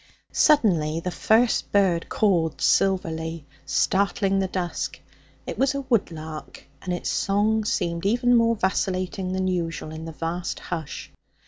[0.31, 4.99] Suddenly the first bird called silverly, startling the dusk.
[5.45, 10.11] It was a woodlark, and its song seemed even more vacillating than usual in the
[10.11, 11.11] vast hush.